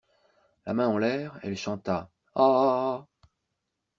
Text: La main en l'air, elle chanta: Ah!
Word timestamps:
La 0.65 0.73
main 0.73 0.87
en 0.89 0.97
l'air, 0.97 1.39
elle 1.43 1.55
chanta: 1.55 2.09
Ah! 2.33 3.05